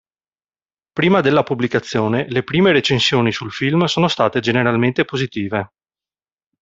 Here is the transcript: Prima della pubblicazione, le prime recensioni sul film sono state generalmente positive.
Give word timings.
Prima 0.93 1.21
della 1.21 1.43
pubblicazione, 1.43 2.25
le 2.27 2.41
prime 2.41 2.71
recensioni 2.71 3.31
sul 3.31 3.51
film 3.51 3.83
sono 3.83 4.07
state 4.07 4.39
generalmente 4.39 5.05
positive. 5.05 5.71